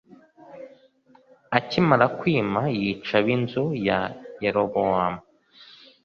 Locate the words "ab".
3.21-3.27